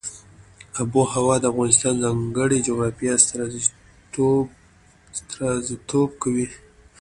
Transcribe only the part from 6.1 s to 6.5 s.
کوي.